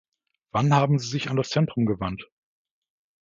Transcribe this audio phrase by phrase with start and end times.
[0.51, 2.27] Wann haben sie sich an das Zentrum gewandt?